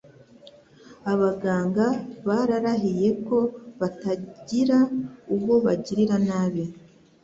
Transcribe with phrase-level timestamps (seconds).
[1.13, 1.85] Abaganga
[2.27, 3.37] bararahiye ko
[3.79, 4.77] batagira
[5.35, 6.63] uwo bagirira nabi.